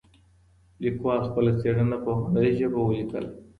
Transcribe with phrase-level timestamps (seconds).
[0.83, 3.29] لیکوال خپله څېړنه په هنري ژبه ولیکله.